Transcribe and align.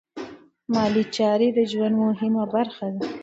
مالي 0.73 1.03
چارې 1.15 1.47
د 1.57 1.59
ژوند 1.71 1.95
مهمه 2.05 2.43
برخه 2.55 2.87
ده. 2.95 3.05